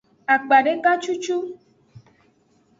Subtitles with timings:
[0.33, 1.35] Akpadeka cucu.